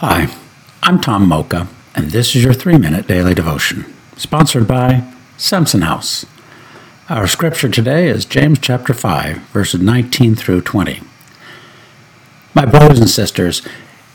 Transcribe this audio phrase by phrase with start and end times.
[0.00, 0.28] Hi,
[0.82, 6.26] I'm Tom Mocha, and this is your three minute daily devotion, sponsored by Samson House.
[7.08, 11.00] Our scripture today is James chapter 5, verses 19 through 20.
[12.54, 13.66] My brothers and sisters,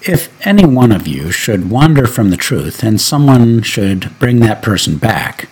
[0.04, 4.62] if any one of you should wander from the truth and someone should bring that
[4.62, 5.50] person back,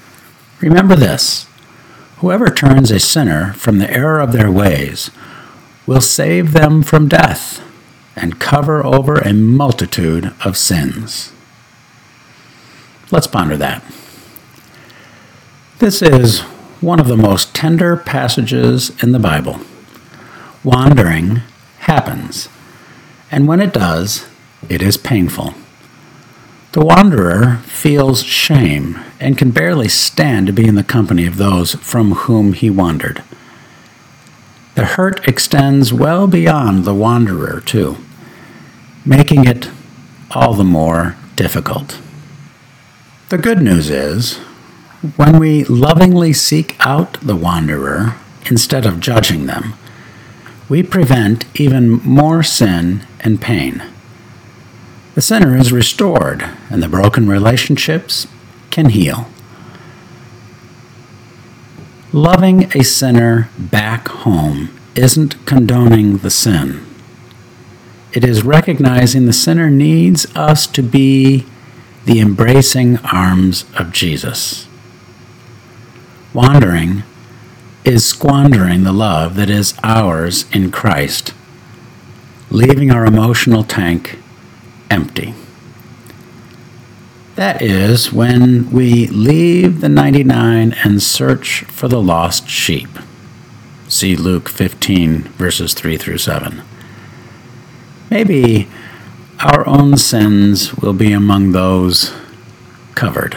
[0.62, 1.48] remember this
[2.18, 5.10] whoever turns a sinner from the error of their ways
[5.88, 7.66] will save them from death
[8.16, 11.32] and cover over a multitude of sins.
[13.12, 13.84] Let's ponder that.
[15.80, 16.42] This is
[16.82, 19.60] one of the most tender passages in the Bible.
[20.64, 21.42] Wandering
[21.80, 22.50] happens,
[23.32, 24.28] and when it does,
[24.68, 25.54] it is painful.
[26.74, 31.76] The wanderer feels shame and can barely stand to be in the company of those
[31.76, 33.24] from whom he wandered.
[34.80, 37.98] The hurt extends well beyond the wanderer, too
[39.06, 39.70] making it
[40.32, 42.00] all the more difficult.
[43.28, 44.38] The good news is,
[45.18, 49.74] when we lovingly seek out the wanderer instead of judging them,
[50.70, 53.84] we prevent even more sin and pain.
[55.16, 58.28] The sinner is restored, and the broken relationships
[58.72, 59.28] can heal.
[62.12, 66.86] Loving a sinner back home isn't condoning the sin
[68.12, 71.46] it is recognizing the sinner needs us to be
[72.06, 74.68] the embracing arms of Jesus.
[76.34, 77.04] Wandering
[77.86, 81.34] is squandering the love that is ours in Christ,
[82.50, 84.18] leaving our emotional tank
[84.90, 85.36] empty.
[87.36, 92.90] That is when we leave the 99 and search for the lost sheep.
[93.90, 96.62] See Luke 15, verses 3 through 7.
[98.12, 98.68] Maybe
[99.40, 102.14] our own sins will be among those
[102.94, 103.34] covered.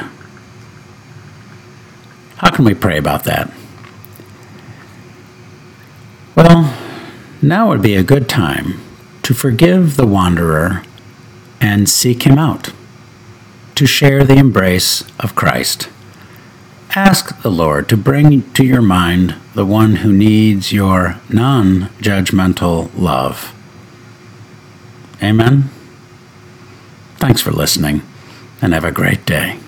[2.37, 3.51] How can we pray about that?
[6.37, 6.77] Well,
[7.41, 8.79] now would be a good time
[9.23, 10.83] to forgive the wanderer
[11.63, 12.75] and seek him out,
[13.75, 15.89] to share the embrace of Christ.
[16.95, 22.91] Ask the Lord to bring to your mind the one who needs your non judgmental
[22.95, 23.55] love.
[25.23, 25.71] Amen.
[27.17, 28.03] Thanks for listening
[28.61, 29.62] and have a great day.